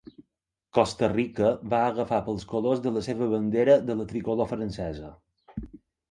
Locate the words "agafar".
1.89-2.21